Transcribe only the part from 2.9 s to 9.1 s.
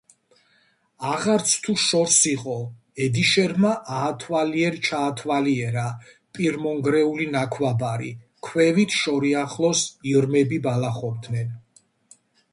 ედიშერმა აათვალიერ-ჩაათვალიერა პირმონგრეული ნაქვაბარი, ქვევით,